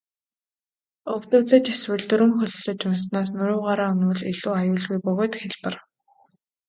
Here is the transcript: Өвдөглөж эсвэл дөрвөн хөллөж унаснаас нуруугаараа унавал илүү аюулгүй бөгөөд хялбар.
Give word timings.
Өвдөглөж 1.13 1.65
эсвэл 1.75 2.03
дөрвөн 2.09 2.33
хөллөж 2.37 2.79
унаснаас 2.87 3.27
нуруугаараа 3.37 3.89
унавал 3.93 4.21
илүү 4.31 4.51
аюулгүй 4.59 4.99
бөгөөд 5.05 5.33
хялбар. 5.39 5.75